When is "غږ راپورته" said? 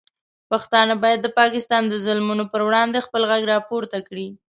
3.31-3.97